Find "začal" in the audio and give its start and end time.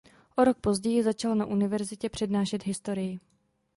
1.03-1.35